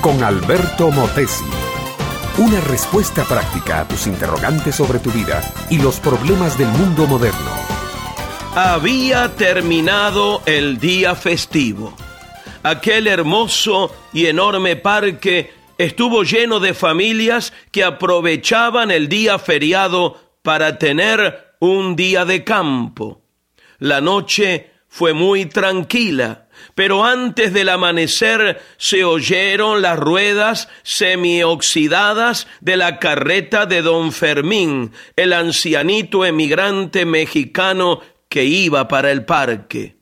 [0.00, 1.44] con Alberto Motesi.
[2.38, 7.50] Una respuesta práctica a tus interrogantes sobre tu vida y los problemas del mundo moderno.
[8.54, 11.96] Había terminado el día festivo.
[12.62, 20.78] Aquel hermoso y enorme parque estuvo lleno de familias que aprovechaban el día feriado para
[20.78, 23.20] tener un día de campo.
[23.80, 32.76] La noche fue muy tranquila, pero antes del amanecer se oyeron las ruedas semioxidadas de
[32.76, 39.96] la carreta de don Fermín, el ancianito emigrante mexicano que iba para el parque.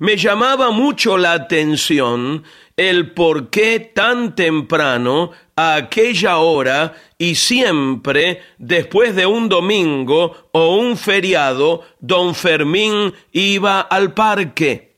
[0.00, 2.42] Me llamaba mucho la atención
[2.76, 10.76] el por qué tan temprano, a aquella hora y siempre después de un domingo o
[10.76, 14.94] un feriado, don Fermín iba al parque.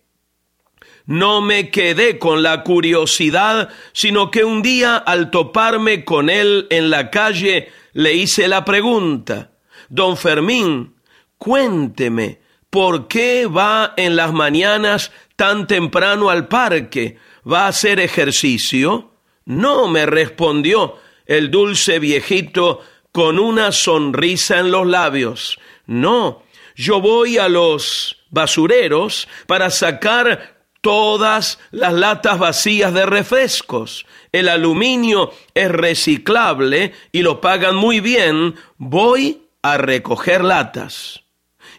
[1.07, 6.91] No me quedé con la curiosidad, sino que un día al toparme con él en
[6.91, 9.52] la calle le hice la pregunta,
[9.88, 10.96] Don Fermín,
[11.38, 17.18] cuénteme, ¿por qué va en las mañanas tan temprano al parque?
[17.51, 19.13] ¿Va a hacer ejercicio?
[19.47, 22.80] No, me respondió el dulce viejito
[23.13, 25.59] con una sonrisa en los labios.
[25.87, 26.43] No,
[26.75, 34.05] yo voy a los basureros para sacar todas las latas vacías de refrescos.
[34.33, 38.57] El aluminio es reciclable y lo pagan muy bien.
[38.77, 41.23] Voy a recoger latas.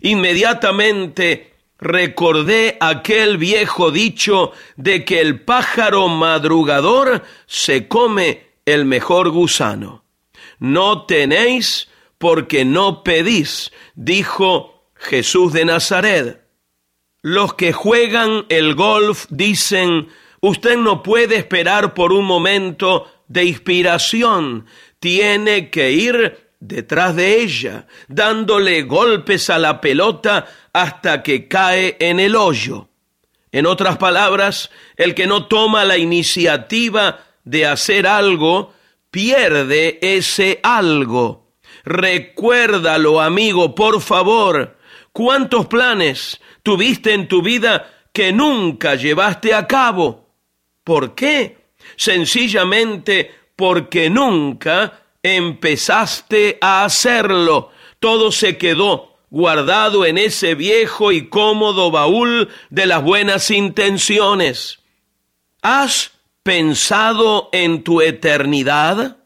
[0.02, 10.04] Inmediatamente recordé aquel viejo dicho de que el pájaro madrugador se come el mejor gusano.
[10.60, 16.42] No tenéis porque no pedís, dijo Jesús de Nazaret.
[17.22, 20.08] Los que juegan el golf dicen,
[20.42, 24.66] usted no puede esperar por un momento de inspiración,
[25.00, 32.20] tiene que ir detrás de ella, dándole golpes a la pelota hasta que cae en
[32.20, 32.90] el hoyo.
[33.52, 38.74] En otras palabras, el que no toma la iniciativa de hacer algo,
[39.10, 41.54] pierde ese algo.
[41.86, 44.78] Recuérdalo, amigo, por favor.
[45.14, 50.28] ¿Cuántos planes tuviste en tu vida que nunca llevaste a cabo?
[50.84, 51.58] ¿Por qué?
[51.96, 57.72] Sencillamente porque nunca empezaste a hacerlo.
[58.00, 64.80] Todo se quedó guardado en ese viejo y cómodo baúl de las buenas intenciones.
[65.62, 66.12] ¿Has
[66.44, 69.18] pensado en tu eternidad?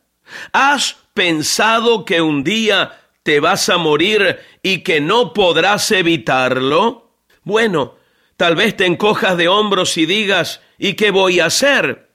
[0.53, 7.11] ¿Has pensado que un día te vas a morir y que no podrás evitarlo?
[7.43, 7.95] Bueno,
[8.37, 12.09] tal vez te encojas de hombros y digas, ¿y qué voy a hacer?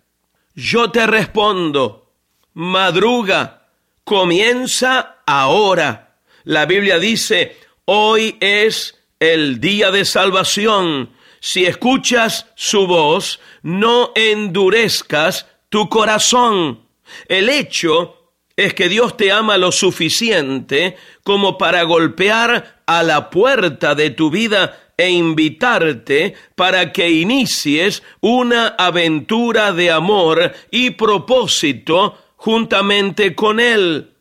[0.54, 2.10] Yo te respondo,
[2.54, 3.55] madruga,
[4.06, 6.18] comienza ahora.
[6.44, 7.56] La Biblia dice,
[7.86, 11.10] hoy es el día de salvación.
[11.40, 16.82] Si escuchas su voz, no endurezcas tu corazón.
[17.26, 23.96] El hecho es que Dios te ama lo suficiente como para golpear a la puerta
[23.96, 33.34] de tu vida e invitarte para que inicies una aventura de amor y propósito juntamente
[33.34, 34.14] con Él.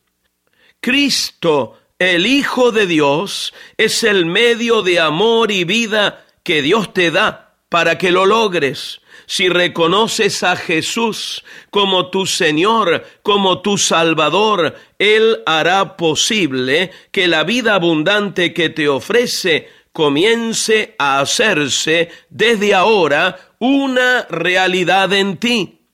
[0.79, 7.11] Cristo, el Hijo de Dios, es el medio de amor y vida que Dios te
[7.11, 9.01] da para que lo logres.
[9.27, 17.43] Si reconoces a Jesús como tu Señor, como tu Salvador, Él hará posible que la
[17.43, 25.84] vida abundante que te ofrece comience a hacerse desde ahora una realidad en ti.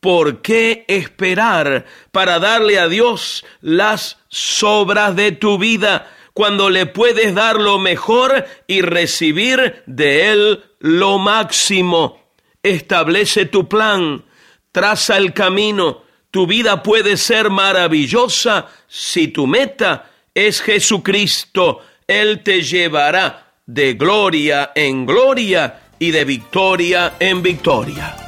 [0.00, 7.34] ¿Por qué esperar para darle a Dios las sobras de tu vida cuando le puedes
[7.34, 12.32] dar lo mejor y recibir de Él lo máximo?
[12.62, 14.24] Establece tu plan,
[14.70, 16.04] traza el camino.
[16.30, 21.80] Tu vida puede ser maravillosa si tu meta es Jesucristo.
[22.06, 28.27] Él te llevará de gloria en gloria y de victoria en victoria.